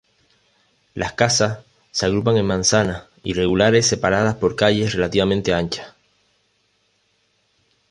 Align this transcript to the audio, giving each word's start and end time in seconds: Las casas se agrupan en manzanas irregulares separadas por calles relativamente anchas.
Las 0.95 1.13
casas 1.13 1.59
se 1.91 2.07
agrupan 2.07 2.35
en 2.35 2.47
manzanas 2.47 3.03
irregulares 3.21 3.85
separadas 3.85 4.33
por 4.33 4.55
calles 4.55 4.95
relativamente 4.95 5.53
anchas. 5.53 5.93